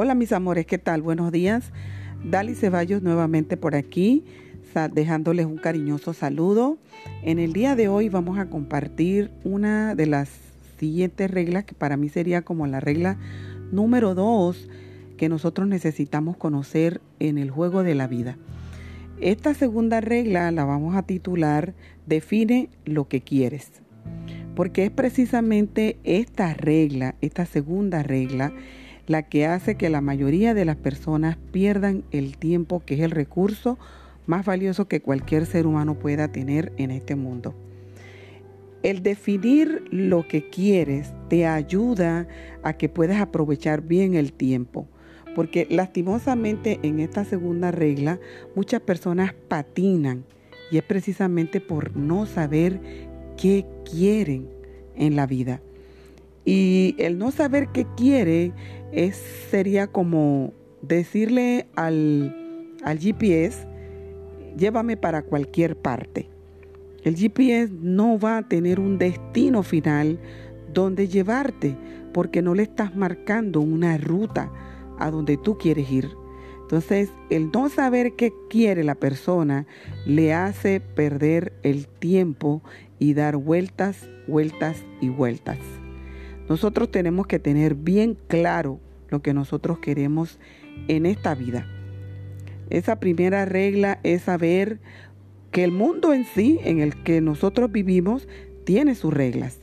Hola 0.00 0.14
mis 0.14 0.30
amores, 0.30 0.64
¿qué 0.64 0.78
tal? 0.78 1.02
Buenos 1.02 1.32
días. 1.32 1.72
Dali 2.22 2.54
Ceballos 2.54 3.02
nuevamente 3.02 3.56
por 3.56 3.74
aquí, 3.74 4.24
dejándoles 4.92 5.44
un 5.44 5.56
cariñoso 5.56 6.12
saludo. 6.12 6.78
En 7.24 7.40
el 7.40 7.52
día 7.52 7.74
de 7.74 7.88
hoy 7.88 8.08
vamos 8.08 8.38
a 8.38 8.48
compartir 8.48 9.32
una 9.42 9.96
de 9.96 10.06
las 10.06 10.30
siguientes 10.78 11.28
reglas 11.28 11.64
que 11.64 11.74
para 11.74 11.96
mí 11.96 12.08
sería 12.08 12.42
como 12.42 12.68
la 12.68 12.78
regla 12.78 13.16
número 13.72 14.14
dos 14.14 14.68
que 15.16 15.28
nosotros 15.28 15.66
necesitamos 15.66 16.36
conocer 16.36 17.00
en 17.18 17.36
el 17.36 17.50
juego 17.50 17.82
de 17.82 17.96
la 17.96 18.06
vida. 18.06 18.36
Esta 19.20 19.52
segunda 19.52 20.00
regla 20.00 20.52
la 20.52 20.64
vamos 20.64 20.94
a 20.94 21.02
titular 21.02 21.74
Define 22.06 22.68
lo 22.84 23.08
que 23.08 23.20
quieres. 23.20 23.72
Porque 24.54 24.84
es 24.84 24.92
precisamente 24.92 25.98
esta 26.04 26.54
regla, 26.54 27.16
esta 27.20 27.46
segunda 27.46 28.04
regla, 28.04 28.52
la 29.08 29.22
que 29.22 29.46
hace 29.46 29.76
que 29.76 29.90
la 29.90 30.00
mayoría 30.00 30.54
de 30.54 30.64
las 30.64 30.76
personas 30.76 31.36
pierdan 31.50 32.04
el 32.10 32.36
tiempo, 32.36 32.82
que 32.84 32.94
es 32.94 33.00
el 33.00 33.10
recurso 33.10 33.78
más 34.26 34.44
valioso 34.44 34.86
que 34.86 35.00
cualquier 35.00 35.46
ser 35.46 35.66
humano 35.66 35.98
pueda 35.98 36.28
tener 36.28 36.72
en 36.76 36.90
este 36.90 37.16
mundo. 37.16 37.54
El 38.82 39.02
definir 39.02 39.84
lo 39.90 40.28
que 40.28 40.48
quieres 40.50 41.12
te 41.28 41.46
ayuda 41.46 42.28
a 42.62 42.74
que 42.74 42.88
puedas 42.88 43.20
aprovechar 43.20 43.82
bien 43.82 44.14
el 44.14 44.32
tiempo, 44.32 44.86
porque 45.34 45.66
lastimosamente 45.70 46.78
en 46.82 47.00
esta 47.00 47.24
segunda 47.24 47.70
regla 47.70 48.20
muchas 48.54 48.82
personas 48.82 49.32
patinan 49.32 50.24
y 50.70 50.76
es 50.76 50.84
precisamente 50.84 51.60
por 51.60 51.96
no 51.96 52.26
saber 52.26 52.80
qué 53.36 53.64
quieren 53.90 54.48
en 54.94 55.16
la 55.16 55.26
vida. 55.26 55.62
Y 56.48 56.94
el 56.96 57.18
no 57.18 57.30
saber 57.30 57.68
qué 57.74 57.86
quiere 57.94 58.54
es, 58.90 59.16
sería 59.50 59.86
como 59.86 60.54
decirle 60.80 61.66
al, 61.76 62.74
al 62.82 62.98
GPS, 62.98 63.68
llévame 64.56 64.96
para 64.96 65.20
cualquier 65.20 65.76
parte. 65.76 66.30
El 67.04 67.16
GPS 67.16 67.70
no 67.82 68.18
va 68.18 68.38
a 68.38 68.48
tener 68.48 68.80
un 68.80 68.96
destino 68.96 69.62
final 69.62 70.18
donde 70.72 71.06
llevarte 71.06 71.76
porque 72.14 72.40
no 72.40 72.54
le 72.54 72.62
estás 72.62 72.96
marcando 72.96 73.60
una 73.60 73.98
ruta 73.98 74.50
a 74.98 75.10
donde 75.10 75.36
tú 75.36 75.58
quieres 75.58 75.90
ir. 75.90 76.08
Entonces, 76.62 77.10
el 77.28 77.50
no 77.52 77.68
saber 77.68 78.14
qué 78.16 78.32
quiere 78.48 78.84
la 78.84 78.94
persona 78.94 79.66
le 80.06 80.32
hace 80.32 80.80
perder 80.80 81.52
el 81.62 81.88
tiempo 81.88 82.62
y 82.98 83.12
dar 83.12 83.36
vueltas, 83.36 84.08
vueltas 84.26 84.82
y 85.02 85.10
vueltas. 85.10 85.58
Nosotros 86.48 86.90
tenemos 86.90 87.26
que 87.26 87.38
tener 87.38 87.74
bien 87.74 88.16
claro 88.26 88.80
lo 89.10 89.22
que 89.22 89.34
nosotros 89.34 89.78
queremos 89.78 90.38
en 90.88 91.06
esta 91.06 91.34
vida. 91.34 91.66
Esa 92.70 93.00
primera 93.00 93.44
regla 93.44 94.00
es 94.02 94.22
saber 94.22 94.78
que 95.50 95.64
el 95.64 95.72
mundo 95.72 96.12
en 96.12 96.24
sí, 96.24 96.58
en 96.64 96.80
el 96.80 97.02
que 97.02 97.20
nosotros 97.20 97.72
vivimos, 97.72 98.28
tiene 98.64 98.94
sus 98.94 99.12
reglas. 99.12 99.60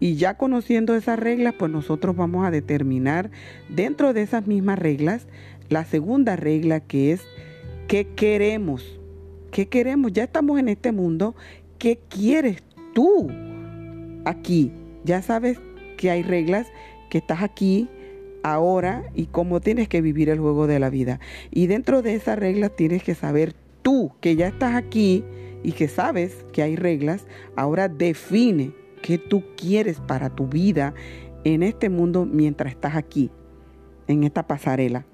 Y 0.00 0.16
ya 0.16 0.36
conociendo 0.36 0.94
esas 0.94 1.18
reglas, 1.18 1.54
pues 1.58 1.70
nosotros 1.70 2.16
vamos 2.16 2.46
a 2.46 2.50
determinar 2.50 3.30
dentro 3.68 4.12
de 4.12 4.22
esas 4.22 4.46
mismas 4.46 4.78
reglas 4.78 5.26
la 5.68 5.84
segunda 5.84 6.36
regla 6.36 6.80
que 6.80 7.12
es 7.12 7.22
¿qué 7.88 8.06
queremos? 8.14 9.00
¿Qué 9.50 9.66
queremos? 9.66 10.12
Ya 10.12 10.24
estamos 10.24 10.58
en 10.58 10.68
este 10.68 10.92
mundo. 10.92 11.34
¿Qué 11.78 12.00
quieres 12.08 12.62
tú 12.92 13.30
aquí? 14.24 14.72
Ya 15.04 15.22
sabes 15.22 15.60
que 15.96 16.10
hay 16.10 16.22
reglas, 16.22 16.68
que 17.10 17.18
estás 17.18 17.42
aquí 17.42 17.88
ahora 18.44 19.10
y 19.14 19.26
cómo 19.26 19.60
tienes 19.60 19.88
que 19.88 20.00
vivir 20.00 20.28
el 20.28 20.38
juego 20.38 20.66
de 20.66 20.78
la 20.78 20.90
vida. 20.90 21.18
Y 21.50 21.66
dentro 21.66 22.02
de 22.02 22.14
esas 22.14 22.38
reglas 22.38 22.76
tienes 22.76 23.02
que 23.02 23.14
saber 23.14 23.54
tú 23.82 24.12
que 24.20 24.36
ya 24.36 24.46
estás 24.46 24.74
aquí 24.74 25.24
y 25.62 25.72
que 25.72 25.88
sabes 25.88 26.44
que 26.52 26.62
hay 26.62 26.76
reglas, 26.76 27.26
ahora 27.56 27.88
define 27.88 28.72
qué 29.02 29.18
tú 29.18 29.42
quieres 29.56 30.00
para 30.00 30.30
tu 30.30 30.46
vida 30.46 30.94
en 31.44 31.62
este 31.62 31.88
mundo 31.88 32.26
mientras 32.26 32.72
estás 32.72 32.96
aquí, 32.96 33.30
en 34.06 34.24
esta 34.24 34.46
pasarela. 34.46 35.06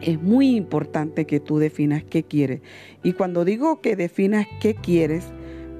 Es 0.00 0.20
muy 0.22 0.56
importante 0.56 1.26
que 1.26 1.40
tú 1.40 1.58
definas 1.58 2.04
qué 2.04 2.22
quieres. 2.22 2.60
Y 3.02 3.12
cuando 3.14 3.44
digo 3.44 3.80
que 3.80 3.96
definas 3.96 4.46
qué 4.60 4.74
quieres, 4.74 5.24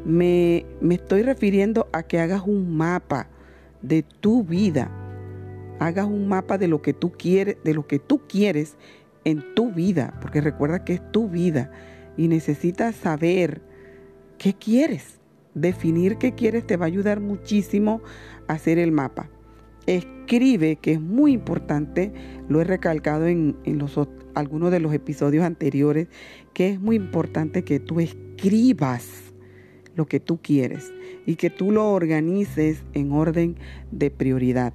me, 0.05 0.67
me 0.81 0.97
estoy 0.97 1.23
refiriendo 1.23 1.89
a 1.93 2.03
que 2.03 2.19
hagas 2.19 2.43
un 2.47 2.77
mapa 2.77 3.29
de 3.83 4.03
tu 4.03 4.45
vida. 4.45 4.91
Hagas 5.79 6.07
un 6.07 6.29
mapa 6.29 6.59
de 6.59 6.69
lo 6.69 6.83
que 6.83 6.93
tú 6.93 7.13
quieres, 7.13 7.57
de 7.65 7.75
lo 7.75 7.87
que 7.87 7.99
tú 7.99 8.23
quieres 8.29 8.77
en 9.25 9.55
tu 9.55 9.73
vida, 9.73 10.19
porque 10.21 10.41
recuerda 10.41 10.85
que 10.85 10.95
es 10.95 11.13
tu 11.13 11.29
vida 11.29 11.71
y 12.17 12.29
necesitas 12.29 12.97
saber 12.97 13.63
qué 14.39 14.55
quieres. 14.55 15.19
Definir 15.55 16.19
qué 16.19 16.35
quieres 16.35 16.67
te 16.67 16.77
va 16.77 16.87
a 16.87 16.89
ayudar 16.89 17.21
muchísimo 17.21 18.01
a 18.47 18.55
hacer 18.55 18.79
el 18.79 18.93
mapa. 18.93 19.29
Escribe, 19.87 20.77
que 20.77 20.93
es 20.93 21.01
muy 21.01 21.33
importante, 21.33 22.13
lo 22.49 22.61
he 22.61 22.65
recalcado 22.65 23.27
en, 23.27 23.57
en 23.65 23.79
los, 23.79 23.99
algunos 24.35 24.71
de 24.71 24.81
los 24.81 24.93
episodios 24.93 25.45
anteriores, 25.45 26.09
que 26.53 26.71
es 26.71 26.81
muy 26.81 26.97
importante 26.97 27.65
que 27.65 27.81
tú 27.81 27.99
escribas 27.99 29.28
lo 29.99 30.07
que 30.07 30.21
tú 30.21 30.39
quieres 30.41 30.93
y 31.27 31.35
que 31.35 31.51
tú 31.51 31.73
lo 31.73 31.91
organices 31.91 32.85
en 32.95 33.13
orden 33.13 33.57
de 33.91 34.11
prioridad. 34.11 34.73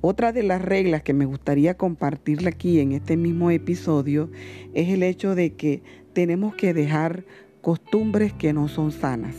Otra 0.00 0.32
de 0.32 0.44
las 0.44 0.62
reglas 0.62 1.02
que 1.02 1.12
me 1.12 1.26
gustaría 1.26 1.76
compartirle 1.76 2.48
aquí 2.48 2.78
en 2.78 2.92
este 2.92 3.16
mismo 3.16 3.50
episodio 3.50 4.30
es 4.72 4.88
el 4.88 5.02
hecho 5.02 5.34
de 5.34 5.54
que 5.54 5.82
tenemos 6.12 6.54
que 6.54 6.72
dejar 6.74 7.24
costumbres 7.60 8.32
que 8.32 8.52
no 8.52 8.68
son 8.68 8.92
sanas. 8.92 9.34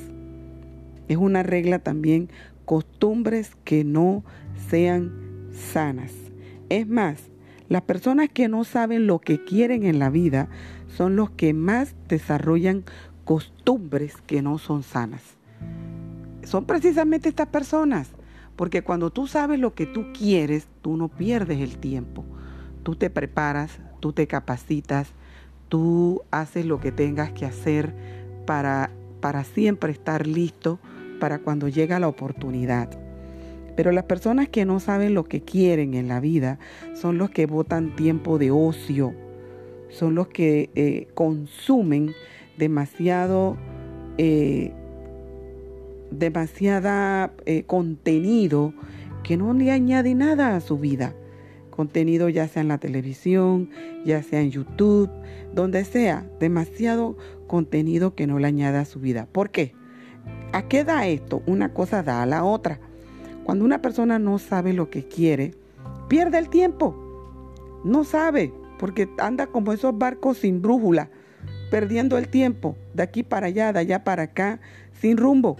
Es 1.07 1.17
una 1.17 1.41
regla 1.41 1.79
también 1.79 2.29
costumbres 2.66 3.51
que 3.63 3.85
no 3.85 4.23
sean 4.69 5.11
sanas. 5.51 6.11
Es 6.69 6.85
más, 6.85 7.29
las 7.69 7.84
personas 7.84 8.28
que 8.29 8.50
no 8.50 8.66
saben 8.66 9.07
lo 9.07 9.19
que 9.19 9.44
quieren 9.44 9.85
en 9.85 10.00
la 10.00 10.09
vida 10.09 10.50
son 10.88 11.16
los 11.16 11.31
que 11.31 11.53
más 11.53 11.95
desarrollan 12.09 12.84
costumbres 13.25 14.16
que 14.28 14.41
no 14.41 14.57
son 14.57 14.84
sanas. 14.84 15.22
Son 16.44 16.66
precisamente 16.66 17.29
estas 17.29 17.47
personas, 17.47 18.09
porque 18.56 18.81
cuando 18.81 19.09
tú 19.09 19.28
sabes 19.28 19.59
lo 19.59 19.73
que 19.73 19.85
tú 19.85 20.07
quieres, 20.13 20.67
tú 20.81 20.97
no 20.97 21.07
pierdes 21.07 21.59
el 21.59 21.78
tiempo. 21.78 22.25
Tú 22.84 22.95
te 22.95 23.09
preparas, 23.09 23.79
tú 24.00 24.11
te 24.11 24.28
capacitas, 24.28 25.09
tú 25.69 26.22
haces 26.31 26.66
lo 26.66 26.79
que 26.79 26.91
tengas 26.91 27.31
que 27.31 27.45
hacer 27.45 27.94
para, 28.45 28.91
para 29.22 29.44
siempre 29.44 29.91
estar 29.91 30.28
listo 30.28 30.79
para 31.19 31.40
cuando 31.40 31.69
llega 31.69 32.00
la 32.00 32.09
oportunidad. 32.09 32.90
Pero 33.75 33.91
las 33.91 34.03
personas 34.03 34.50
que 34.50 34.66
no 34.66 34.79
saben 34.79 35.13
lo 35.13 35.23
que 35.23 35.41
quieren 35.41 35.94
en 35.94 36.07
la 36.07 36.19
vida 36.19 36.59
son 36.94 37.17
los 37.17 37.29
que 37.29 37.45
botan 37.45 37.95
tiempo 37.95 38.38
de 38.38 38.51
ocio, 38.51 39.16
son 39.90 40.16
los 40.16 40.28
que 40.28 40.69
eh, 40.75 41.07
consumen 41.13 42.13
demasiado, 42.58 43.58
eh, 44.18 44.72
demasiada 46.12 47.34
eh, 47.46 47.64
contenido 47.64 48.74
que 49.24 49.38
no 49.38 49.53
le 49.53 49.72
añade 49.72 50.14
nada 50.16 50.56
a 50.56 50.62
su 50.62 50.78
vida. 50.78 51.16
Contenido 51.69 52.30
ya 52.30 52.47
sea 52.47 52.62
en 52.62 52.68
la 52.68 52.78
televisión, 52.78 53.69
ya 54.06 54.22
sea 54.22 54.41
en 54.41 54.52
YouTube, 54.52 55.09
donde 55.53 55.86
sea, 55.86 56.30
demasiado 56.40 57.18
contenido 57.47 58.14
que 58.14 58.28
no 58.28 58.38
le 58.38 58.47
añade 58.47 58.78
a 58.78 58.85
su 58.85 59.00
vida. 59.00 59.28
¿Por 59.31 59.50
qué? 59.50 59.73
¿A 60.52 60.67
qué 60.67 60.84
da 60.84 61.08
esto? 61.08 61.41
Una 61.47 61.73
cosa 61.73 62.03
da 62.03 62.22
a 62.22 62.28
la 62.28 62.44
otra. 62.44 62.79
Cuando 63.44 63.66
una 63.66 63.82
persona 63.82 64.20
no 64.20 64.38
sabe 64.38 64.73
lo 64.73 64.90
que 64.90 65.08
quiere, 65.08 65.55
pierde 66.08 66.38
el 66.38 66.50
tiempo. 66.50 66.96
No 67.84 68.03
sabe, 68.03 68.53
porque 68.78 69.09
anda 69.17 69.47
como 69.47 69.73
esos 69.73 69.97
barcos 69.97 70.38
sin 70.38 70.61
brújula 70.61 71.09
perdiendo 71.73 72.20
el 72.20 72.28
tiempo 72.28 72.78
de 72.93 73.02
aquí 73.02 73.23
para 73.23 73.47
allá, 73.47 73.73
de 73.73 73.79
allá 73.79 74.03
para 74.03 74.22
acá, 74.22 74.59
sin 75.02 75.17
rumbo. 75.17 75.58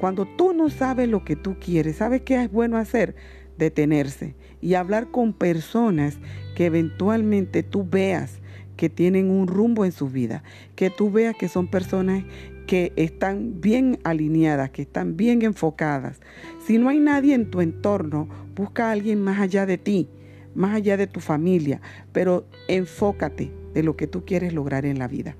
Cuando 0.00 0.26
tú 0.26 0.52
no 0.52 0.68
sabes 0.68 1.08
lo 1.08 1.24
que 1.24 1.36
tú 1.36 1.54
quieres, 1.60 1.98
¿sabes 1.98 2.22
qué 2.22 2.42
es 2.42 2.50
bueno 2.50 2.76
hacer? 2.76 3.14
Detenerse 3.56 4.34
y 4.60 4.74
hablar 4.74 5.12
con 5.12 5.32
personas 5.32 6.18
que 6.56 6.66
eventualmente 6.66 7.62
tú 7.62 7.86
veas 7.88 8.40
que 8.76 8.88
tienen 8.88 9.30
un 9.30 9.46
rumbo 9.46 9.84
en 9.84 9.92
su 9.92 10.08
vida, 10.08 10.42
que 10.74 10.90
tú 10.90 11.08
veas 11.12 11.36
que 11.36 11.46
son 11.46 11.68
personas 11.68 12.24
que 12.66 12.92
están 12.96 13.60
bien 13.60 14.00
alineadas, 14.02 14.70
que 14.70 14.82
están 14.82 15.16
bien 15.16 15.42
enfocadas. 15.42 16.20
Si 16.66 16.78
no 16.78 16.88
hay 16.88 16.98
nadie 16.98 17.34
en 17.36 17.48
tu 17.48 17.60
entorno, 17.60 18.28
busca 18.56 18.88
a 18.88 18.90
alguien 18.90 19.22
más 19.22 19.38
allá 19.38 19.66
de 19.66 19.78
ti, 19.78 20.08
más 20.56 20.74
allá 20.74 20.96
de 20.96 21.06
tu 21.06 21.20
familia, 21.20 21.80
pero 22.10 22.44
enfócate, 22.66 23.52
de 23.74 23.82
lo 23.82 23.96
que 23.96 24.06
tú 24.06 24.24
quieres 24.24 24.52
lograr 24.52 24.86
en 24.86 24.98
la 24.98 25.08
vida. 25.08 25.36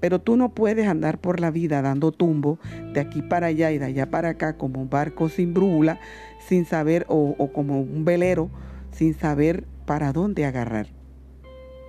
Pero 0.00 0.20
tú 0.20 0.36
no 0.36 0.50
puedes 0.50 0.86
andar 0.86 1.18
por 1.18 1.40
la 1.40 1.50
vida 1.50 1.80
dando 1.82 2.12
tumbo 2.12 2.58
de 2.92 3.00
aquí 3.00 3.22
para 3.22 3.46
allá 3.46 3.72
y 3.72 3.78
de 3.78 3.86
allá 3.86 4.10
para 4.10 4.30
acá 4.30 4.56
como 4.56 4.80
un 4.80 4.90
barco 4.90 5.28
sin 5.28 5.54
brújula, 5.54 5.98
sin 6.46 6.66
saber, 6.66 7.06
o, 7.08 7.50
como 7.52 7.80
un 7.80 8.04
velero, 8.04 8.50
sin 8.92 9.14
saber 9.14 9.64
para 9.86 10.12
dónde 10.12 10.44
agarrar. 10.44 10.88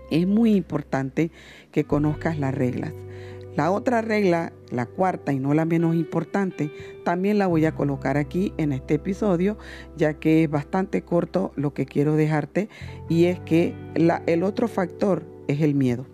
Es 0.10 0.26
muy 0.26 0.56
importante 0.56 1.32
que 1.72 1.84
conozcas 1.84 2.40
las 2.40 2.56
reglas. 2.56 2.94
La 3.58 3.72
otra 3.72 4.02
regla, 4.02 4.54
la 4.70 4.86
cuarta 4.86 5.34
y 5.34 5.40
no 5.40 5.54
la 5.56 5.66
menos 5.66 5.96
importante, 5.96 6.72
también 7.04 7.40
la 7.40 7.48
voy 7.48 7.66
a 7.66 7.74
colocar 7.74 8.16
aquí 8.16 8.54
en 8.58 8.72
este 8.72 8.94
episodio, 8.94 9.58
ya 9.98 10.14
que 10.14 10.44
es 10.44 10.50
bastante 10.50 11.02
corto 11.02 11.52
lo 11.56 11.74
que 11.74 11.88
quiero 11.88 12.16
dejarte, 12.16 12.70
y 13.10 13.26
es 13.26 13.40
que 13.40 13.74
el 13.96 14.44
otro 14.44 14.68
factor 14.68 15.37
es 15.48 15.62
el 15.62 15.76
miedo. 15.76 16.06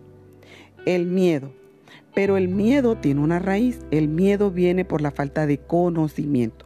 El 0.85 1.05
miedo. 1.07 1.51
Pero 2.13 2.37
el 2.37 2.47
miedo 2.47 2.97
tiene 2.97 3.21
una 3.21 3.39
raíz. 3.39 3.79
El 3.91 4.07
miedo 4.07 4.51
viene 4.51 4.85
por 4.85 5.01
la 5.01 5.11
falta 5.11 5.45
de 5.47 5.57
conocimiento. 5.57 6.65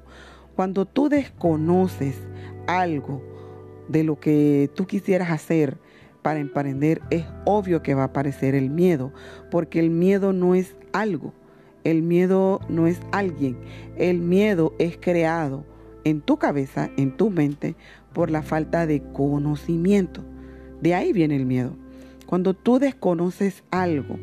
Cuando 0.55 0.85
tú 0.85 1.09
desconoces 1.09 2.15
algo 2.67 3.21
de 3.87 4.03
lo 4.03 4.19
que 4.19 4.69
tú 4.75 4.85
quisieras 4.85 5.29
hacer, 5.31 5.77
para 6.27 6.41
emprender, 6.41 7.01
es 7.09 7.23
obvio 7.45 7.81
que 7.81 7.93
va 7.93 8.01
a 8.01 8.07
aparecer 8.07 8.53
el 8.53 8.69
miedo, 8.69 9.13
porque 9.49 9.79
el 9.79 9.89
miedo 9.89 10.33
no 10.33 10.55
es 10.55 10.75
algo, 10.91 11.33
el 11.85 12.01
miedo 12.01 12.59
no 12.67 12.85
es 12.85 12.99
alguien, 13.13 13.57
el 13.95 14.19
miedo 14.19 14.73
es 14.77 14.97
creado 14.97 15.63
en 16.03 16.19
tu 16.19 16.35
cabeza, 16.35 16.89
en 16.97 17.15
tu 17.15 17.29
mente, 17.29 17.77
por 18.11 18.29
la 18.29 18.41
falta 18.41 18.85
de 18.85 19.01
conocimiento. 19.13 20.21
De 20.81 20.95
ahí 20.95 21.13
viene 21.13 21.37
el 21.37 21.45
miedo. 21.45 21.77
Cuando 22.27 22.53
tú 22.53 22.77
desconoces 22.77 23.63
algo, 23.71 24.19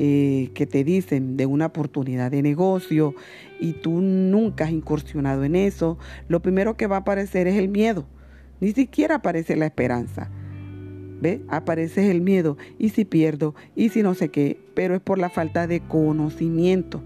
eh, 0.00 0.50
que 0.54 0.66
te 0.66 0.84
dicen 0.84 1.36
de 1.36 1.46
una 1.46 1.66
oportunidad 1.66 2.30
de 2.30 2.42
negocio 2.42 3.14
y 3.58 3.72
tú 3.72 4.00
nunca 4.00 4.64
has 4.64 4.70
incursionado 4.70 5.42
en 5.44 5.56
eso, 5.56 5.98
lo 6.28 6.40
primero 6.40 6.76
que 6.76 6.86
va 6.86 6.96
a 6.96 7.00
aparecer 7.00 7.48
es 7.48 7.56
el 7.56 7.68
miedo. 7.68 8.06
Ni 8.60 8.72
siquiera 8.72 9.16
aparece 9.16 9.56
la 9.56 9.66
esperanza. 9.66 10.30
¿Ve? 11.20 11.42
Aparece 11.48 12.10
el 12.10 12.20
miedo. 12.20 12.56
¿Y 12.78 12.90
si 12.90 13.04
pierdo? 13.04 13.54
¿Y 13.74 13.88
si 13.88 14.02
no 14.02 14.14
sé 14.14 14.28
qué? 14.28 14.60
Pero 14.74 14.94
es 14.94 15.00
por 15.00 15.18
la 15.18 15.30
falta 15.30 15.66
de 15.66 15.80
conocimiento. 15.80 17.02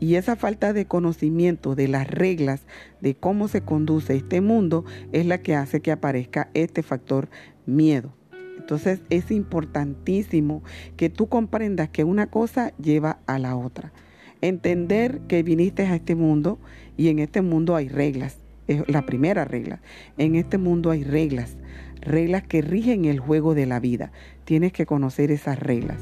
Y 0.00 0.14
esa 0.14 0.36
falta 0.36 0.72
de 0.72 0.86
conocimiento 0.86 1.74
de 1.74 1.88
las 1.88 2.08
reglas 2.08 2.62
de 3.00 3.14
cómo 3.14 3.48
se 3.48 3.62
conduce 3.62 4.16
este 4.16 4.40
mundo 4.40 4.84
es 5.12 5.26
la 5.26 5.38
que 5.38 5.54
hace 5.54 5.80
que 5.80 5.92
aparezca 5.92 6.50
este 6.52 6.82
factor 6.82 7.28
miedo. 7.66 8.12
Entonces 8.58 9.00
es 9.08 9.30
importantísimo 9.30 10.62
que 10.96 11.08
tú 11.08 11.28
comprendas 11.28 11.88
que 11.88 12.04
una 12.04 12.26
cosa 12.26 12.72
lleva 12.76 13.20
a 13.26 13.38
la 13.38 13.56
otra. 13.56 13.92
Entender 14.40 15.20
que 15.28 15.42
viniste 15.42 15.86
a 15.86 15.94
este 15.96 16.14
mundo 16.14 16.58
y 16.96 17.08
en 17.08 17.18
este 17.18 17.42
mundo 17.42 17.74
hay 17.74 17.88
reglas. 17.88 18.38
Es 18.66 18.86
la 18.86 19.06
primera 19.06 19.46
regla. 19.46 19.80
En 20.18 20.34
este 20.34 20.58
mundo 20.58 20.90
hay 20.90 21.02
reglas 21.02 21.56
reglas 22.00 22.42
que 22.42 22.62
rigen 22.62 23.04
el 23.04 23.20
juego 23.20 23.54
de 23.54 23.66
la 23.66 23.80
vida. 23.80 24.12
Tienes 24.44 24.72
que 24.72 24.86
conocer 24.86 25.30
esas 25.30 25.58
reglas. 25.58 26.00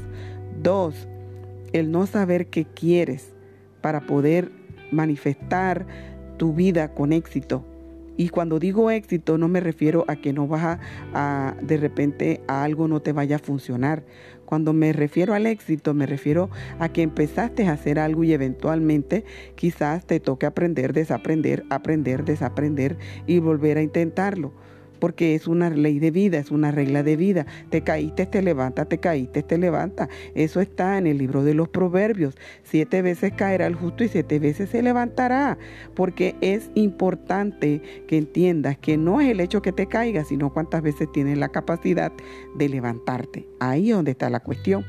Dos, 0.61 1.07
el 1.73 1.91
no 1.91 2.05
saber 2.07 2.47
qué 2.47 2.65
quieres 2.65 3.33
para 3.81 4.01
poder 4.01 4.51
manifestar 4.91 5.85
tu 6.37 6.53
vida 6.53 6.93
con 6.93 7.13
éxito. 7.13 7.65
Y 8.17 8.29
cuando 8.29 8.59
digo 8.59 8.91
éxito 8.91 9.37
no 9.37 9.47
me 9.47 9.59
refiero 9.59 10.03
a 10.07 10.15
que 10.15 10.33
no 10.33 10.47
vas 10.47 10.79
a, 11.13 11.55
de 11.61 11.77
repente 11.77 12.41
a 12.47 12.63
algo 12.63 12.87
no 12.87 13.01
te 13.01 13.13
vaya 13.13 13.37
a 13.37 13.39
funcionar. 13.39 14.03
Cuando 14.45 14.73
me 14.73 14.91
refiero 14.91 15.33
al 15.33 15.45
éxito 15.45 15.93
me 15.93 16.05
refiero 16.05 16.49
a 16.79 16.89
que 16.89 17.03
empezaste 17.03 17.67
a 17.67 17.73
hacer 17.73 17.99
algo 17.99 18.23
y 18.23 18.33
eventualmente 18.33 19.23
quizás 19.55 20.05
te 20.05 20.19
toque 20.19 20.45
aprender, 20.45 20.93
desaprender, 20.93 21.63
aprender, 21.69 22.25
desaprender 22.25 22.97
y 23.27 23.39
volver 23.39 23.77
a 23.77 23.81
intentarlo 23.83 24.51
porque 24.99 25.35
es 25.35 25.47
una 25.47 25.69
ley 25.69 25.99
de 25.99 26.11
vida, 26.11 26.37
es 26.37 26.51
una 26.51 26.71
regla 26.71 27.03
de 27.03 27.15
vida. 27.15 27.45
Te 27.69 27.81
caíste, 27.81 28.25
te 28.25 28.41
levanta, 28.41 28.85
te 28.85 28.99
caíste, 28.99 29.43
te 29.43 29.57
levanta. 29.57 30.09
Eso 30.35 30.61
está 30.61 30.97
en 30.97 31.07
el 31.07 31.17
libro 31.17 31.43
de 31.43 31.53
los 31.53 31.69
proverbios. 31.69 32.35
Siete 32.63 33.01
veces 33.01 33.33
caerá 33.33 33.67
el 33.67 33.75
justo 33.75 34.03
y 34.03 34.07
siete 34.07 34.39
veces 34.39 34.69
se 34.69 34.81
levantará, 34.81 35.57
porque 35.95 36.35
es 36.41 36.69
importante 36.75 37.81
que 38.07 38.17
entiendas 38.17 38.77
que 38.77 38.97
no 38.97 39.21
es 39.21 39.29
el 39.29 39.39
hecho 39.39 39.61
que 39.61 39.71
te 39.71 39.87
caigas, 39.87 40.27
sino 40.27 40.53
cuántas 40.53 40.81
veces 40.81 41.11
tienes 41.11 41.37
la 41.37 41.49
capacidad 41.49 42.11
de 42.55 42.69
levantarte. 42.69 43.47
Ahí 43.59 43.89
es 43.89 43.95
donde 43.95 44.11
está 44.11 44.29
la 44.29 44.39
cuestión. 44.39 44.85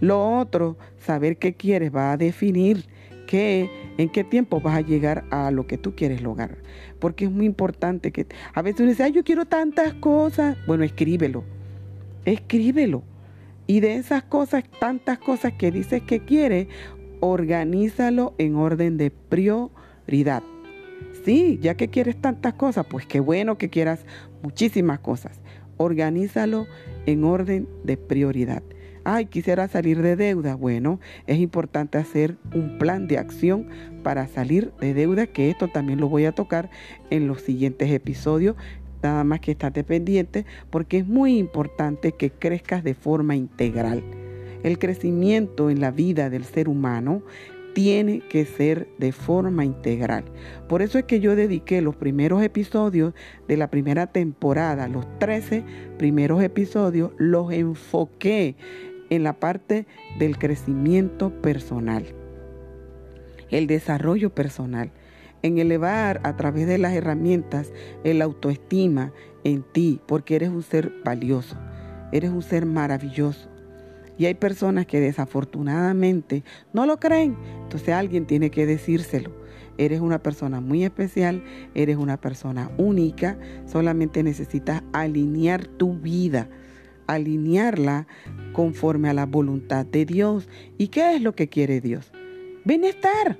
Lo 0.00 0.38
otro, 0.38 0.76
saber 0.98 1.38
qué 1.38 1.54
quieres 1.54 1.94
va 1.94 2.12
a 2.12 2.16
definir 2.16 2.84
qué, 3.26 3.70
en 3.98 4.08
qué 4.08 4.24
tiempo 4.24 4.60
vas 4.60 4.76
a 4.76 4.80
llegar 4.80 5.24
a 5.30 5.50
lo 5.50 5.66
que 5.66 5.78
tú 5.78 5.94
quieres 5.94 6.22
lograr 6.22 6.58
porque 6.98 7.26
es 7.26 7.30
muy 7.30 7.46
importante 7.46 8.12
que 8.12 8.26
a 8.54 8.62
veces 8.62 8.80
uno 8.80 8.90
dice, 8.90 9.04
ay, 9.04 9.12
yo 9.12 9.24
quiero 9.24 9.44
tantas 9.44 9.94
cosas. 9.94 10.56
Bueno, 10.66 10.84
escríbelo, 10.84 11.44
escríbelo. 12.24 13.02
Y 13.66 13.80
de 13.80 13.96
esas 13.96 14.22
cosas, 14.22 14.64
tantas 14.78 15.18
cosas 15.18 15.52
que 15.54 15.70
dices 15.70 16.02
que 16.02 16.20
quiere, 16.20 16.68
organízalo 17.20 18.34
en 18.38 18.56
orden 18.56 18.96
de 18.96 19.10
prioridad. 19.10 20.42
Sí, 21.24 21.58
ya 21.60 21.74
que 21.74 21.88
quieres 21.88 22.16
tantas 22.16 22.54
cosas, 22.54 22.86
pues 22.88 23.06
qué 23.06 23.18
bueno 23.18 23.58
que 23.58 23.68
quieras 23.68 24.04
muchísimas 24.42 25.00
cosas. 25.00 25.40
Organízalo 25.76 26.66
en 27.06 27.24
orden 27.24 27.68
de 27.82 27.96
prioridad 27.96 28.62
ay, 29.06 29.26
quisiera 29.26 29.68
salir 29.68 30.02
de 30.02 30.16
deuda. 30.16 30.56
Bueno, 30.56 30.98
es 31.28 31.38
importante 31.38 31.96
hacer 31.96 32.36
un 32.52 32.76
plan 32.76 33.06
de 33.06 33.18
acción 33.18 33.68
para 34.02 34.26
salir 34.26 34.72
de 34.80 34.94
deuda, 34.94 35.28
que 35.28 35.48
esto 35.48 35.68
también 35.68 36.00
lo 36.00 36.08
voy 36.08 36.24
a 36.24 36.32
tocar 36.32 36.70
en 37.10 37.28
los 37.28 37.40
siguientes 37.40 37.90
episodios. 37.92 38.56
Nada 39.02 39.22
más 39.22 39.38
que 39.40 39.52
estate 39.52 39.84
pendiente 39.84 40.44
porque 40.70 40.98
es 40.98 41.06
muy 41.06 41.38
importante 41.38 42.12
que 42.12 42.30
crezcas 42.30 42.82
de 42.82 42.94
forma 42.94 43.36
integral. 43.36 44.02
El 44.64 44.78
crecimiento 44.80 45.70
en 45.70 45.80
la 45.80 45.92
vida 45.92 46.28
del 46.28 46.44
ser 46.44 46.68
humano 46.68 47.22
tiene 47.74 48.20
que 48.20 48.44
ser 48.46 48.88
de 48.98 49.12
forma 49.12 49.64
integral. 49.64 50.24
Por 50.66 50.82
eso 50.82 50.98
es 50.98 51.04
que 51.04 51.20
yo 51.20 51.36
dediqué 51.36 51.82
los 51.82 51.94
primeros 51.94 52.42
episodios 52.42 53.12
de 53.46 53.56
la 53.56 53.70
primera 53.70 54.08
temporada, 54.08 54.88
los 54.88 55.06
13 55.20 55.62
primeros 55.98 56.42
episodios, 56.42 57.12
los 57.18 57.52
enfoqué 57.52 58.56
en 59.10 59.22
la 59.22 59.34
parte 59.34 59.86
del 60.18 60.38
crecimiento 60.38 61.30
personal, 61.42 62.04
el 63.50 63.66
desarrollo 63.66 64.34
personal, 64.34 64.90
en 65.42 65.58
elevar 65.58 66.20
a 66.24 66.36
través 66.36 66.66
de 66.66 66.78
las 66.78 66.92
herramientas 66.92 67.72
el 68.04 68.22
autoestima 68.22 69.12
en 69.44 69.62
ti, 69.62 70.00
porque 70.06 70.36
eres 70.36 70.48
un 70.48 70.62
ser 70.62 70.92
valioso, 71.04 71.56
eres 72.12 72.30
un 72.30 72.42
ser 72.42 72.66
maravilloso. 72.66 73.48
Y 74.18 74.24
hay 74.24 74.34
personas 74.34 74.86
que 74.86 74.98
desafortunadamente 74.98 76.42
no 76.72 76.86
lo 76.86 76.98
creen, 76.98 77.36
entonces 77.62 77.90
alguien 77.90 78.26
tiene 78.26 78.50
que 78.50 78.66
decírselo. 78.66 79.30
Eres 79.78 80.00
una 80.00 80.22
persona 80.22 80.60
muy 80.62 80.84
especial, 80.84 81.44
eres 81.74 81.98
una 81.98 82.18
persona 82.18 82.70
única, 82.78 83.38
solamente 83.66 84.22
necesitas 84.22 84.82
alinear 84.94 85.66
tu 85.66 85.98
vida 85.98 86.48
alinearla 87.06 88.06
conforme 88.52 89.08
a 89.08 89.14
la 89.14 89.26
voluntad 89.26 89.86
de 89.86 90.04
Dios. 90.06 90.48
¿Y 90.78 90.88
qué 90.88 91.16
es 91.16 91.22
lo 91.22 91.34
que 91.34 91.48
quiere 91.48 91.80
Dios? 91.80 92.12
Bienestar. 92.64 93.38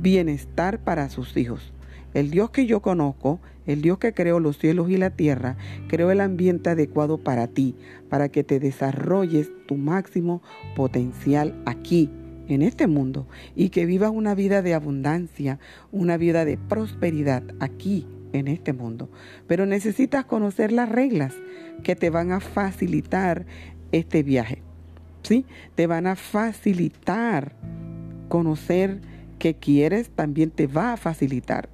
Bienestar 0.00 0.78
para 0.78 1.08
sus 1.08 1.36
hijos. 1.36 1.72
El 2.14 2.30
Dios 2.30 2.50
que 2.50 2.66
yo 2.66 2.80
conozco, 2.80 3.40
el 3.66 3.82
Dios 3.82 3.98
que 3.98 4.14
creó 4.14 4.38
los 4.38 4.58
cielos 4.58 4.88
y 4.88 4.96
la 4.96 5.10
tierra, 5.10 5.56
creó 5.88 6.10
el 6.10 6.20
ambiente 6.20 6.70
adecuado 6.70 7.18
para 7.18 7.48
ti, 7.48 7.74
para 8.08 8.28
que 8.28 8.44
te 8.44 8.60
desarrolles 8.60 9.50
tu 9.66 9.76
máximo 9.76 10.42
potencial 10.76 11.60
aquí, 11.66 12.10
en 12.46 12.62
este 12.62 12.86
mundo, 12.86 13.26
y 13.56 13.70
que 13.70 13.86
vivas 13.86 14.12
una 14.14 14.34
vida 14.34 14.62
de 14.62 14.74
abundancia, 14.74 15.58
una 15.90 16.16
vida 16.16 16.44
de 16.44 16.56
prosperidad 16.56 17.42
aquí, 17.58 18.06
en 18.34 18.48
este 18.48 18.72
mundo. 18.72 19.08
Pero 19.46 19.64
necesitas 19.64 20.24
conocer 20.24 20.72
las 20.72 20.88
reglas 20.88 21.34
que 21.82 21.96
te 21.96 22.10
van 22.10 22.32
a 22.32 22.40
facilitar 22.40 23.46
este 23.92 24.22
viaje. 24.22 24.62
¿Sí? 25.22 25.46
Te 25.74 25.86
van 25.86 26.06
a 26.06 26.16
facilitar 26.16 27.54
conocer 28.28 29.00
qué 29.38 29.54
quieres, 29.54 30.10
también 30.10 30.50
te 30.50 30.66
va 30.66 30.92
a 30.92 30.96
facilitar. 30.96 31.70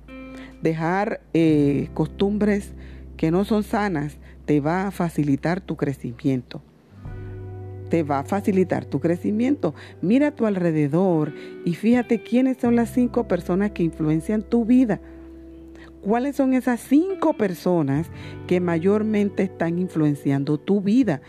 Dejar 0.62 1.20
eh, 1.34 1.88
costumbres 1.94 2.72
que 3.16 3.30
no 3.30 3.44
son 3.44 3.64
sanas 3.64 4.18
te 4.44 4.60
va 4.60 4.86
a 4.86 4.90
facilitar 4.90 5.60
tu 5.60 5.76
crecimiento. 5.76 6.62
Te 7.88 8.04
va 8.04 8.20
a 8.20 8.24
facilitar 8.24 8.84
tu 8.84 9.00
crecimiento. 9.00 9.74
Mira 10.00 10.28
a 10.28 10.34
tu 10.34 10.46
alrededor 10.46 11.32
y 11.64 11.74
fíjate 11.74 12.22
quiénes 12.22 12.58
son 12.58 12.76
las 12.76 12.90
cinco 12.90 13.26
personas 13.26 13.72
que 13.72 13.82
influencian 13.82 14.42
tu 14.42 14.64
vida 14.64 15.00
¿Cuáles 16.02 16.36
son 16.36 16.54
esas 16.54 16.80
cinco 16.80 17.34
personas 17.34 18.06
que 18.46 18.58
mayormente 18.58 19.42
están 19.42 19.78
influenciando 19.78 20.56
tu 20.56 20.80
vida? 20.80 21.20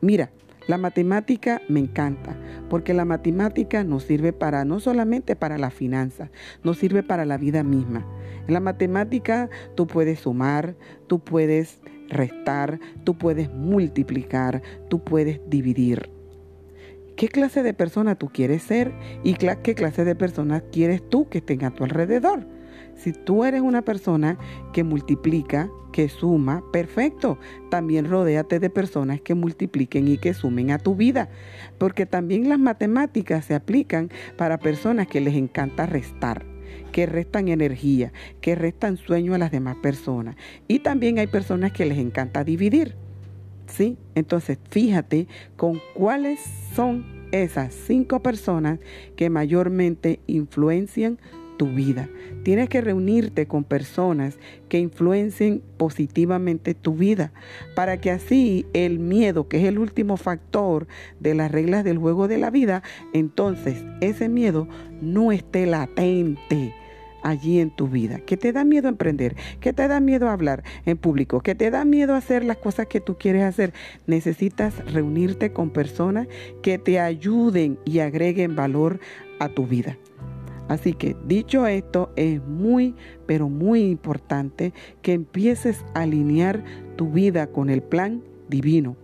Mira, 0.00 0.32
la 0.66 0.78
matemática 0.78 1.62
me 1.68 1.78
encanta, 1.78 2.36
porque 2.68 2.92
la 2.92 3.04
matemática 3.04 3.84
nos 3.84 4.02
sirve 4.02 4.32
para 4.32 4.64
no 4.64 4.80
solamente 4.80 5.36
para 5.36 5.58
la 5.58 5.70
finanza, 5.70 6.32
nos 6.64 6.78
sirve 6.78 7.04
para 7.04 7.24
la 7.24 7.38
vida 7.38 7.62
misma. 7.62 8.04
En 8.48 8.54
la 8.54 8.58
matemática 8.58 9.48
tú 9.76 9.86
puedes 9.86 10.18
sumar, 10.18 10.74
tú 11.06 11.20
puedes 11.20 11.80
restar, 12.08 12.80
tú 13.04 13.16
puedes 13.16 13.48
multiplicar, 13.52 14.60
tú 14.88 15.04
puedes 15.04 15.40
dividir. 15.48 16.10
¿Qué 17.14 17.28
clase 17.28 17.62
de 17.62 17.74
persona 17.74 18.16
tú 18.16 18.28
quieres 18.28 18.64
ser 18.64 18.92
y 19.22 19.34
qué 19.34 19.74
clase 19.76 20.04
de 20.04 20.16
persona 20.16 20.62
quieres 20.62 21.08
tú 21.08 21.28
que 21.28 21.38
estén 21.38 21.64
a 21.64 21.70
tu 21.70 21.84
alrededor? 21.84 22.55
Si 22.94 23.12
tú 23.12 23.44
eres 23.44 23.60
una 23.60 23.82
persona 23.82 24.38
que 24.72 24.84
multiplica, 24.84 25.70
que 25.92 26.08
suma, 26.08 26.62
perfecto. 26.72 27.38
También 27.70 28.08
rodéate 28.08 28.58
de 28.58 28.70
personas 28.70 29.20
que 29.20 29.34
multipliquen 29.34 30.08
y 30.08 30.18
que 30.18 30.34
sumen 30.34 30.70
a 30.70 30.78
tu 30.78 30.94
vida. 30.94 31.30
Porque 31.78 32.04
también 32.04 32.48
las 32.48 32.58
matemáticas 32.58 33.46
se 33.46 33.54
aplican 33.54 34.10
para 34.36 34.58
personas 34.58 35.06
que 35.06 35.20
les 35.20 35.34
encanta 35.34 35.86
restar 35.86 36.44
que 36.92 37.06
restan 37.06 37.48
energía, 37.48 38.12
que 38.40 38.54
restan 38.54 38.96
sueño 38.96 39.34
a 39.34 39.38
las 39.38 39.50
demás 39.50 39.76
personas. 39.76 40.36
Y 40.66 40.78
también 40.78 41.18
hay 41.18 41.26
personas 41.26 41.72
que 41.72 41.84
les 41.84 41.98
encanta 41.98 42.42
dividir. 42.42 42.94
¿Sí? 43.66 43.98
Entonces, 44.14 44.58
fíjate 44.70 45.26
con 45.56 45.80
cuáles 45.94 46.40
son 46.74 47.04
esas 47.32 47.74
cinco 47.74 48.22
personas 48.22 48.78
que 49.16 49.28
mayormente 49.28 50.20
influencian 50.26 51.18
tu 51.56 51.66
vida. 51.68 52.08
Tienes 52.42 52.68
que 52.68 52.80
reunirte 52.80 53.46
con 53.46 53.64
personas 53.64 54.38
que 54.68 54.78
influencien 54.78 55.62
positivamente 55.76 56.74
tu 56.74 56.94
vida 56.94 57.32
para 57.74 58.00
que 58.00 58.10
así 58.10 58.66
el 58.72 58.98
miedo, 58.98 59.48
que 59.48 59.58
es 59.58 59.64
el 59.64 59.78
último 59.78 60.16
factor 60.16 60.86
de 61.20 61.34
las 61.34 61.50
reglas 61.50 61.84
del 61.84 61.98
juego 61.98 62.28
de 62.28 62.38
la 62.38 62.50
vida, 62.50 62.82
entonces 63.12 63.84
ese 64.00 64.28
miedo 64.28 64.68
no 65.00 65.32
esté 65.32 65.66
latente 65.66 66.74
allí 67.22 67.58
en 67.58 67.70
tu 67.70 67.88
vida, 67.88 68.20
que 68.20 68.36
te 68.36 68.52
da 68.52 68.64
miedo 68.64 68.88
emprender, 68.88 69.34
que 69.60 69.72
te 69.72 69.88
da 69.88 69.98
miedo 69.98 70.28
hablar 70.28 70.62
en 70.84 70.96
público, 70.96 71.40
que 71.40 71.56
te 71.56 71.70
da 71.70 71.84
miedo 71.84 72.14
hacer 72.14 72.44
las 72.44 72.56
cosas 72.58 72.86
que 72.86 73.00
tú 73.00 73.16
quieres 73.18 73.42
hacer, 73.42 73.72
necesitas 74.06 74.74
reunirte 74.92 75.52
con 75.52 75.70
personas 75.70 76.28
que 76.62 76.78
te 76.78 77.00
ayuden 77.00 77.78
y 77.84 77.98
agreguen 77.98 78.54
valor 78.54 79.00
a 79.40 79.48
tu 79.48 79.66
vida. 79.66 79.98
Así 80.68 80.94
que 80.94 81.16
dicho 81.26 81.66
esto, 81.66 82.12
es 82.16 82.42
muy, 82.44 82.94
pero 83.26 83.48
muy 83.48 83.82
importante 83.82 84.72
que 85.00 85.12
empieces 85.12 85.84
a 85.94 86.00
alinear 86.02 86.64
tu 86.96 87.10
vida 87.10 87.46
con 87.46 87.70
el 87.70 87.82
plan 87.82 88.22
divino. 88.48 88.96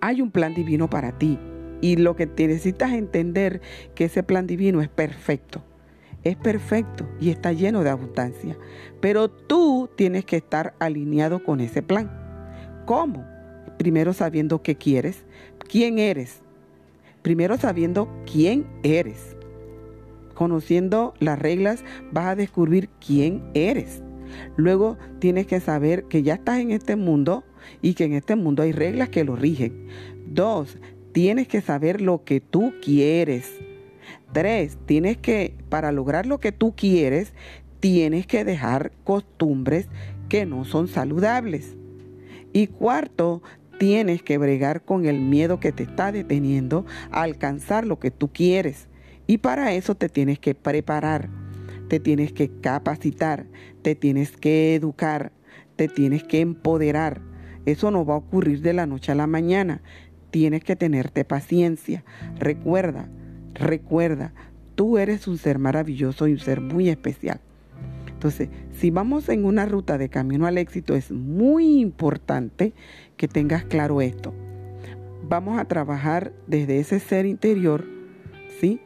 Hay 0.00 0.20
un 0.20 0.30
plan 0.30 0.54
divino 0.54 0.90
para 0.90 1.16
ti 1.16 1.38
y 1.80 1.96
lo 1.96 2.14
que 2.14 2.26
necesitas 2.26 2.92
entender 2.92 3.62
que 3.94 4.04
ese 4.04 4.22
plan 4.22 4.46
divino 4.46 4.82
es 4.82 4.88
perfecto. 4.88 5.64
Es 6.24 6.36
perfecto 6.36 7.08
y 7.18 7.30
está 7.30 7.52
lleno 7.52 7.82
de 7.82 7.90
abundancia. 7.90 8.56
Pero 9.00 9.30
tú 9.30 9.88
tienes 9.96 10.24
que 10.24 10.36
estar 10.36 10.74
alineado 10.78 11.42
con 11.42 11.60
ese 11.60 11.82
plan. 11.82 12.10
¿Cómo? 12.84 13.24
Primero 13.78 14.12
sabiendo 14.12 14.62
qué 14.62 14.76
quieres, 14.76 15.24
quién 15.68 15.98
eres. 15.98 16.42
Primero 17.22 17.56
sabiendo 17.56 18.08
quién 18.26 18.66
eres 18.82 19.36
Conociendo 20.34 21.14
las 21.18 21.38
reglas 21.38 21.84
vas 22.12 22.26
a 22.26 22.36
descubrir 22.36 22.88
quién 23.04 23.42
eres. 23.54 24.02
Luego 24.56 24.96
tienes 25.18 25.46
que 25.46 25.60
saber 25.60 26.04
que 26.04 26.22
ya 26.22 26.34
estás 26.34 26.58
en 26.58 26.70
este 26.70 26.96
mundo 26.96 27.44
y 27.80 27.94
que 27.94 28.04
en 28.04 28.14
este 28.14 28.36
mundo 28.36 28.62
hay 28.62 28.72
reglas 28.72 29.08
que 29.08 29.24
lo 29.24 29.36
rigen. 29.36 29.86
Dos, 30.26 30.78
tienes 31.12 31.48
que 31.48 31.60
saber 31.60 32.00
lo 32.00 32.24
que 32.24 32.40
tú 32.40 32.72
quieres. 32.82 33.50
Tres, 34.32 34.78
tienes 34.86 35.18
que, 35.18 35.54
para 35.68 35.92
lograr 35.92 36.26
lo 36.26 36.40
que 36.40 36.52
tú 36.52 36.74
quieres, 36.74 37.34
tienes 37.80 38.26
que 38.26 38.44
dejar 38.44 38.92
costumbres 39.04 39.88
que 40.28 40.46
no 40.46 40.64
son 40.64 40.88
saludables. 40.88 41.76
Y 42.52 42.68
cuarto, 42.68 43.42
tienes 43.78 44.22
que 44.22 44.38
bregar 44.38 44.84
con 44.84 45.06
el 45.06 45.20
miedo 45.20 45.60
que 45.60 45.72
te 45.72 45.82
está 45.82 46.12
deteniendo 46.12 46.86
a 47.10 47.22
alcanzar 47.22 47.86
lo 47.86 47.98
que 47.98 48.10
tú 48.10 48.32
quieres. 48.32 48.88
Y 49.26 49.38
para 49.38 49.72
eso 49.72 49.94
te 49.94 50.08
tienes 50.08 50.38
que 50.38 50.54
preparar, 50.54 51.28
te 51.88 52.00
tienes 52.00 52.32
que 52.32 52.50
capacitar, 52.60 53.46
te 53.82 53.94
tienes 53.94 54.36
que 54.36 54.74
educar, 54.74 55.32
te 55.76 55.88
tienes 55.88 56.24
que 56.24 56.40
empoderar. 56.40 57.20
Eso 57.66 57.90
no 57.90 58.04
va 58.04 58.14
a 58.14 58.18
ocurrir 58.18 58.60
de 58.60 58.72
la 58.72 58.86
noche 58.86 59.12
a 59.12 59.14
la 59.14 59.26
mañana. 59.26 59.82
Tienes 60.30 60.64
que 60.64 60.76
tenerte 60.76 61.24
paciencia. 61.24 62.04
Recuerda, 62.38 63.08
recuerda, 63.54 64.32
tú 64.74 64.98
eres 64.98 65.28
un 65.28 65.38
ser 65.38 65.58
maravilloso 65.58 66.26
y 66.26 66.32
un 66.32 66.38
ser 66.38 66.60
muy 66.60 66.88
especial. 66.88 67.40
Entonces, 68.06 68.48
si 68.70 68.90
vamos 68.90 69.28
en 69.28 69.44
una 69.44 69.66
ruta 69.66 69.98
de 69.98 70.08
camino 70.08 70.46
al 70.46 70.58
éxito, 70.58 70.94
es 70.94 71.10
muy 71.10 71.80
importante 71.80 72.72
que 73.16 73.26
tengas 73.26 73.64
claro 73.64 74.00
esto. 74.00 74.32
Vamos 75.28 75.58
a 75.58 75.64
trabajar 75.64 76.32
desde 76.46 76.78
ese 76.78 77.00
ser 77.00 77.26
interior, 77.26 77.84
¿sí? 78.60 78.80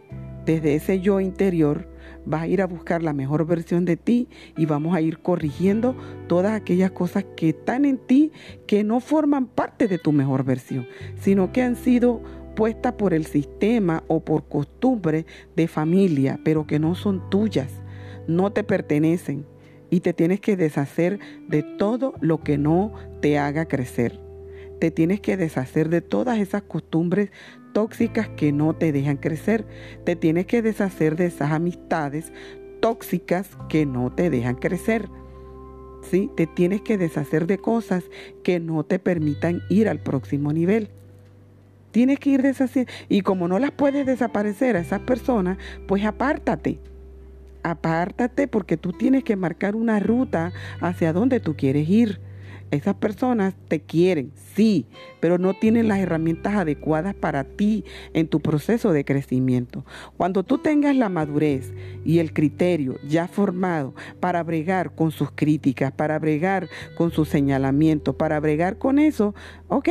Desde 0.46 0.76
ese 0.76 1.00
yo 1.00 1.20
interior, 1.20 1.88
vas 2.24 2.42
a 2.42 2.46
ir 2.46 2.62
a 2.62 2.66
buscar 2.66 3.02
la 3.02 3.12
mejor 3.12 3.46
versión 3.46 3.84
de 3.84 3.96
ti 3.96 4.28
y 4.56 4.64
vamos 4.64 4.94
a 4.94 5.00
ir 5.00 5.18
corrigiendo 5.18 5.96
todas 6.28 6.52
aquellas 6.52 6.92
cosas 6.92 7.24
que 7.36 7.50
están 7.50 7.84
en 7.84 7.98
ti 7.98 8.32
que 8.66 8.84
no 8.84 9.00
forman 9.00 9.46
parte 9.46 9.88
de 9.88 9.98
tu 9.98 10.12
mejor 10.12 10.44
versión, 10.44 10.86
sino 11.20 11.52
que 11.52 11.62
han 11.62 11.76
sido 11.76 12.22
puestas 12.54 12.92
por 12.94 13.12
el 13.12 13.26
sistema 13.26 14.04
o 14.06 14.24
por 14.24 14.48
costumbre 14.48 15.26
de 15.56 15.68
familia, 15.68 16.38
pero 16.44 16.66
que 16.66 16.78
no 16.78 16.94
son 16.94 17.28
tuyas, 17.28 17.82
no 18.28 18.52
te 18.52 18.64
pertenecen 18.64 19.46
y 19.90 20.00
te 20.00 20.12
tienes 20.12 20.40
que 20.40 20.56
deshacer 20.56 21.18
de 21.48 21.62
todo 21.62 22.14
lo 22.20 22.42
que 22.42 22.56
no 22.56 22.92
te 23.20 23.38
haga 23.38 23.66
crecer. 23.66 24.20
Te 24.80 24.90
tienes 24.90 25.20
que 25.20 25.36
deshacer 25.36 25.88
de 25.88 26.02
todas 26.02 26.38
esas 26.38 26.62
costumbres 26.62 27.30
tóxicas 27.76 28.30
que 28.30 28.52
no 28.52 28.74
te 28.74 28.90
dejan 28.90 29.18
crecer. 29.18 29.66
Te 30.04 30.16
tienes 30.16 30.46
que 30.46 30.62
deshacer 30.62 31.14
de 31.14 31.26
esas 31.26 31.52
amistades 31.52 32.32
tóxicas 32.80 33.50
que 33.68 33.84
no 33.84 34.10
te 34.10 34.30
dejan 34.30 34.54
crecer. 34.54 35.10
¿Sí? 36.00 36.30
Te 36.38 36.46
tienes 36.46 36.80
que 36.80 36.96
deshacer 36.96 37.46
de 37.46 37.58
cosas 37.58 38.04
que 38.42 38.60
no 38.60 38.82
te 38.84 38.98
permitan 38.98 39.60
ir 39.68 39.90
al 39.90 40.00
próximo 40.00 40.54
nivel. 40.54 40.88
Tienes 41.90 42.18
que 42.18 42.30
ir 42.30 42.40
deshaciendo. 42.40 42.90
Y 43.10 43.20
como 43.20 43.46
no 43.46 43.58
las 43.58 43.72
puedes 43.72 44.06
desaparecer 44.06 44.74
a 44.74 44.80
esas 44.80 45.00
personas, 45.00 45.58
pues 45.86 46.02
apártate. 46.06 46.78
Apártate 47.62 48.48
porque 48.48 48.78
tú 48.78 48.94
tienes 48.94 49.22
que 49.22 49.36
marcar 49.36 49.76
una 49.76 50.00
ruta 50.00 50.50
hacia 50.80 51.12
donde 51.12 51.40
tú 51.40 51.56
quieres 51.56 51.86
ir. 51.90 52.20
Esas 52.70 52.96
personas 52.96 53.54
te 53.68 53.80
quieren, 53.80 54.32
sí, 54.54 54.86
pero 55.20 55.38
no 55.38 55.54
tienen 55.54 55.86
las 55.86 56.00
herramientas 56.00 56.54
adecuadas 56.54 57.14
para 57.14 57.44
ti 57.44 57.84
en 58.12 58.26
tu 58.26 58.40
proceso 58.40 58.92
de 58.92 59.04
crecimiento. 59.04 59.84
Cuando 60.16 60.42
tú 60.42 60.58
tengas 60.58 60.96
la 60.96 61.08
madurez 61.08 61.72
y 62.04 62.18
el 62.18 62.32
criterio 62.32 62.96
ya 63.06 63.28
formado 63.28 63.94
para 64.18 64.42
bregar 64.42 64.94
con 64.94 65.12
sus 65.12 65.30
críticas, 65.30 65.92
para 65.92 66.18
bregar 66.18 66.68
con 66.96 67.12
sus 67.12 67.28
señalamientos, 67.28 68.16
para 68.16 68.40
bregar 68.40 68.78
con 68.78 68.98
eso, 68.98 69.34
ok, 69.68 69.88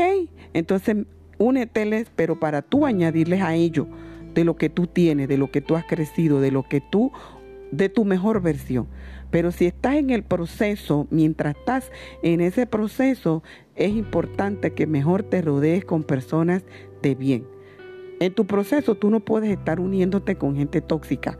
entonces 0.54 0.98
úneteles, 1.38 2.12
pero 2.16 2.40
para 2.40 2.62
tú 2.62 2.86
añadirles 2.86 3.42
a 3.42 3.56
ello 3.56 3.88
de 4.34 4.44
lo 4.44 4.58
que 4.58 4.70
tú 4.70 4.88
tienes, 4.88 5.28
de 5.28 5.38
lo 5.38 5.50
que 5.50 5.62
tú 5.62 5.76
has 5.76 5.86
crecido, 5.86 6.42
de 6.42 6.52
lo 6.52 6.64
que 6.64 6.82
tú, 6.82 7.12
de 7.72 7.90
tu 7.90 8.06
mejor 8.06 8.42
versión. 8.42 8.88
Pero 9.32 9.52
si 9.52 9.66
estás 9.66 9.96
en 9.96 10.10
el 10.10 10.24
proceso, 10.24 11.08
mientras 11.10 11.56
estás 11.56 11.92
en 12.24 12.42
ese 12.42 12.66
proceso, 12.66 13.44
es 13.76 13.92
importante 13.92 14.74
que 14.74 14.88
mejor 14.88 15.24
te 15.24 15.42
rodees 15.42 15.86
con 15.86 16.04
personas 16.04 16.64
de 17.02 17.16
bien. 17.16 17.48
En 18.20 18.34
tu 18.34 18.48
proceso 18.48 18.96
tú 18.96 19.10
no 19.10 19.20
puedes 19.20 19.50
estar 19.50 19.80
uniéndote 19.80 20.38
con 20.38 20.56
gente 20.56 20.82
tóxica. 20.82 21.38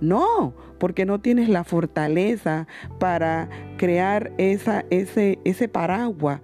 No, 0.00 0.54
porque 0.78 1.04
no 1.04 1.20
tienes 1.20 1.48
la 1.48 1.64
fortaleza 1.64 2.66
para 2.98 3.48
crear 3.78 4.32
esa, 4.38 4.84
ese, 4.90 5.38
ese 5.44 5.68
paraguas 5.68 6.40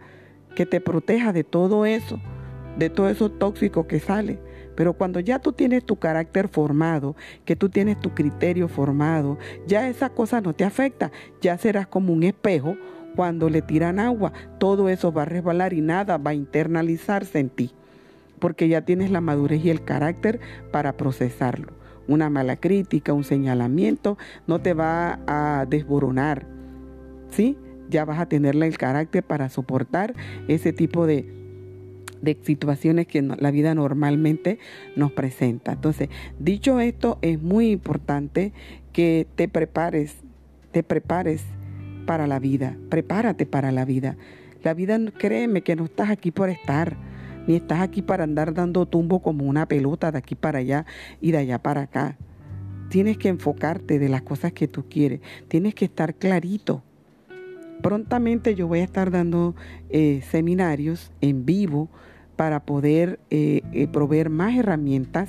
que 0.54 0.66
te 0.66 0.80
proteja 0.80 1.32
de 1.32 1.44
todo 1.44 1.86
eso, 1.86 2.20
de 2.78 2.90
todo 2.90 3.08
eso 3.08 3.30
tóxico 3.30 3.86
que 3.86 4.00
sale. 4.00 4.38
Pero 4.74 4.94
cuando 4.94 5.20
ya 5.20 5.38
tú 5.38 5.52
tienes 5.52 5.84
tu 5.84 5.96
carácter 5.96 6.48
formado, 6.48 7.16
que 7.44 7.56
tú 7.56 7.68
tienes 7.68 8.00
tu 8.00 8.14
criterio 8.14 8.68
formado, 8.68 9.38
ya 9.66 9.88
esa 9.88 10.08
cosa 10.10 10.40
no 10.40 10.52
te 10.52 10.64
afecta, 10.64 11.12
ya 11.40 11.56
serás 11.58 11.86
como 11.86 12.12
un 12.12 12.22
espejo 12.22 12.76
cuando 13.14 13.48
le 13.48 13.62
tiran 13.62 13.98
agua, 13.98 14.32
todo 14.58 14.88
eso 14.88 15.12
va 15.12 15.22
a 15.22 15.26
resbalar 15.26 15.72
y 15.72 15.80
nada 15.80 16.16
va 16.18 16.32
a 16.32 16.34
internalizarse 16.34 17.38
en 17.38 17.48
ti, 17.48 17.70
porque 18.38 18.68
ya 18.68 18.82
tienes 18.84 19.10
la 19.10 19.20
madurez 19.20 19.64
y 19.64 19.70
el 19.70 19.84
carácter 19.84 20.40
para 20.72 20.96
procesarlo. 20.96 21.72
Una 22.06 22.28
mala 22.28 22.56
crítica, 22.56 23.12
un 23.12 23.24
señalamiento, 23.24 24.18
no 24.46 24.60
te 24.60 24.74
va 24.74 25.20
a 25.26 25.64
desboronar, 25.66 26.46
¿sí? 27.30 27.56
Ya 27.88 28.04
vas 28.04 28.18
a 28.18 28.26
tenerle 28.26 28.66
el 28.66 28.76
carácter 28.76 29.22
para 29.22 29.48
soportar 29.48 30.14
ese 30.48 30.72
tipo 30.72 31.06
de 31.06 31.43
de 32.24 32.38
situaciones 32.42 33.06
que 33.06 33.22
la 33.22 33.50
vida 33.50 33.74
normalmente 33.74 34.58
nos 34.96 35.12
presenta. 35.12 35.72
Entonces, 35.72 36.08
dicho 36.38 36.80
esto, 36.80 37.18
es 37.22 37.40
muy 37.40 37.70
importante 37.70 38.52
que 38.92 39.26
te 39.36 39.48
prepares, 39.48 40.16
te 40.72 40.82
prepares 40.82 41.44
para 42.06 42.26
la 42.26 42.38
vida, 42.38 42.76
prepárate 42.88 43.46
para 43.46 43.72
la 43.72 43.84
vida. 43.84 44.16
La 44.62 44.72
vida, 44.72 44.98
créeme 45.18 45.62
que 45.62 45.76
no 45.76 45.84
estás 45.84 46.10
aquí 46.10 46.30
por 46.30 46.48
estar, 46.48 46.96
ni 47.46 47.56
estás 47.56 47.80
aquí 47.80 48.00
para 48.00 48.24
andar 48.24 48.54
dando 48.54 48.86
tumbo 48.86 49.20
como 49.20 49.44
una 49.44 49.66
pelota 49.66 50.10
de 50.10 50.18
aquí 50.18 50.34
para 50.34 50.60
allá 50.60 50.86
y 51.20 51.32
de 51.32 51.38
allá 51.38 51.58
para 51.58 51.82
acá. 51.82 52.16
Tienes 52.88 53.18
que 53.18 53.28
enfocarte 53.28 53.98
de 53.98 54.08
las 54.08 54.22
cosas 54.22 54.52
que 54.52 54.68
tú 54.68 54.86
quieres, 54.88 55.20
tienes 55.48 55.74
que 55.74 55.84
estar 55.84 56.14
clarito. 56.14 56.82
Prontamente 57.82 58.54
yo 58.54 58.66
voy 58.66 58.80
a 58.80 58.84
estar 58.84 59.10
dando 59.10 59.54
eh, 59.90 60.22
seminarios 60.30 61.12
en 61.20 61.44
vivo 61.44 61.90
para 62.36 62.64
poder 62.64 63.20
eh, 63.30 63.62
eh, 63.72 63.86
proveer 63.88 64.30
más 64.30 64.56
herramientas 64.56 65.28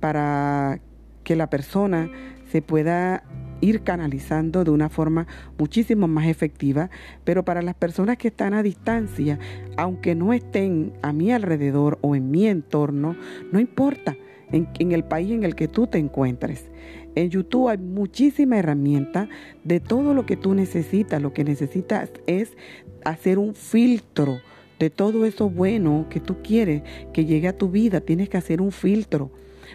para 0.00 0.80
que 1.22 1.36
la 1.36 1.48
persona 1.48 2.10
se 2.50 2.62
pueda 2.62 3.24
ir 3.60 3.82
canalizando 3.82 4.62
de 4.64 4.70
una 4.70 4.88
forma 4.88 5.26
muchísimo 5.58 6.06
más 6.06 6.26
efectiva, 6.26 6.90
pero 7.24 7.44
para 7.44 7.62
las 7.62 7.74
personas 7.74 8.18
que 8.18 8.28
están 8.28 8.52
a 8.52 8.62
distancia, 8.62 9.38
aunque 9.76 10.14
no 10.14 10.32
estén 10.32 10.92
a 11.02 11.12
mi 11.12 11.32
alrededor 11.32 11.98
o 12.02 12.14
en 12.14 12.30
mi 12.30 12.46
entorno, 12.46 13.16
no 13.52 13.58
importa 13.58 14.16
en, 14.52 14.68
en 14.78 14.92
el 14.92 15.04
país 15.04 15.30
en 15.30 15.44
el 15.44 15.54
que 15.54 15.68
tú 15.68 15.86
te 15.86 15.98
encuentres. 15.98 16.70
En 17.14 17.30
YouTube 17.30 17.68
hay 17.68 17.78
muchísima 17.78 18.58
herramienta 18.58 19.28
de 19.62 19.80
todo 19.80 20.14
lo 20.14 20.26
que 20.26 20.36
tú 20.36 20.54
necesitas. 20.54 21.22
Lo 21.22 21.32
que 21.32 21.44
necesitas 21.44 22.10
es 22.26 22.56
hacer 23.04 23.38
un 23.38 23.54
filtro 23.54 24.38
de 24.78 24.90
todo 24.90 25.24
eso 25.24 25.48
bueno 25.48 26.06
que 26.10 26.20
tú 26.20 26.36
quieres 26.42 26.82
que 27.12 27.24
llegue 27.24 27.48
a 27.48 27.56
tu 27.56 27.70
vida. 27.70 28.00
Tienes 28.00 28.28
que 28.28 28.36
hacer 28.36 28.60
un 28.60 28.72
filtro. 28.72 29.30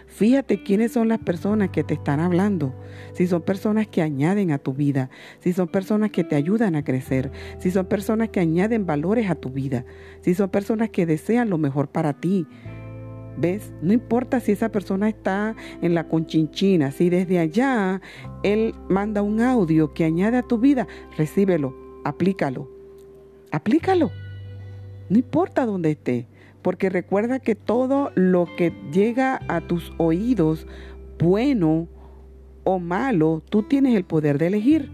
Fíjate 0.06 0.62
quiénes 0.62 0.92
son 0.92 1.08
las 1.08 1.18
personas 1.18 1.70
que 1.70 1.84
te 1.84 1.94
están 1.94 2.20
hablando. 2.20 2.74
Si 3.12 3.26
son 3.26 3.42
personas 3.42 3.86
que 3.86 4.02
añaden 4.02 4.50
a 4.50 4.58
tu 4.58 4.72
vida, 4.72 5.10
si 5.40 5.52
son 5.52 5.68
personas 5.68 6.10
que 6.10 6.24
te 6.24 6.36
ayudan 6.36 6.76
a 6.76 6.84
crecer, 6.84 7.30
si 7.58 7.70
son 7.70 7.86
personas 7.86 8.28
que 8.28 8.40
añaden 8.40 8.86
valores 8.86 9.30
a 9.30 9.34
tu 9.34 9.50
vida, 9.50 9.84
si 10.20 10.34
son 10.34 10.50
personas 10.50 10.90
que 10.90 11.06
desean 11.06 11.50
lo 11.50 11.58
mejor 11.58 11.88
para 11.88 12.14
ti. 12.14 12.46
¿Ves? 13.36 13.72
No 13.80 13.92
importa 13.92 14.40
si 14.40 14.52
esa 14.52 14.70
persona 14.70 15.08
está 15.08 15.54
en 15.80 15.94
la 15.94 16.08
conchinchina, 16.08 16.90
si 16.90 17.08
desde 17.08 17.38
allá 17.38 18.02
él 18.42 18.74
manda 18.88 19.22
un 19.22 19.40
audio 19.40 19.94
que 19.94 20.04
añade 20.04 20.36
a 20.36 20.42
tu 20.42 20.58
vida, 20.58 20.86
recíbelo, 21.16 21.74
aplícalo. 22.04 22.68
Aplícalo. 23.52 24.10
No 25.10 25.18
importa 25.18 25.66
dónde 25.66 25.90
esté, 25.90 26.28
porque 26.62 26.88
recuerda 26.88 27.40
que 27.40 27.56
todo 27.56 28.12
lo 28.14 28.46
que 28.56 28.72
llega 28.92 29.40
a 29.48 29.60
tus 29.60 29.92
oídos, 29.98 30.68
bueno 31.18 31.88
o 32.62 32.78
malo, 32.78 33.42
tú 33.50 33.64
tienes 33.64 33.96
el 33.96 34.04
poder 34.04 34.38
de 34.38 34.46
elegir. 34.46 34.92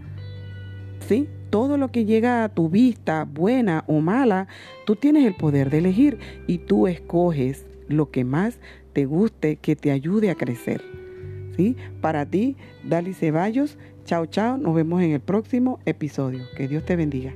¿Sí? 1.07 1.29
Todo 1.51 1.77
lo 1.77 1.91
que 1.91 2.03
llega 2.03 2.43
a 2.43 2.49
tu 2.49 2.67
vista, 2.67 3.25
buena 3.25 3.83
o 3.87 4.01
mala, 4.01 4.47
tú 4.87 4.95
tienes 4.95 5.25
el 5.25 5.35
poder 5.35 5.69
de 5.69 5.77
elegir 5.77 6.17
y 6.47 6.57
tú 6.57 6.87
escoges 6.87 7.67
lo 7.87 8.09
que 8.09 8.25
más 8.25 8.59
te 8.93 9.05
guste, 9.05 9.57
que 9.57 9.75
te 9.75 9.91
ayude 9.91 10.31
a 10.31 10.35
crecer. 10.35 10.81
¿Sí? 11.55 11.77
Para 12.01 12.25
ti, 12.25 12.57
Dali 12.83 13.13
Ceballos, 13.13 13.77
chao 14.03 14.25
chao, 14.25 14.57
nos 14.57 14.73
vemos 14.73 15.03
en 15.03 15.11
el 15.11 15.21
próximo 15.21 15.79
episodio. 15.85 16.43
Que 16.55 16.67
Dios 16.67 16.83
te 16.85 16.95
bendiga. 16.95 17.35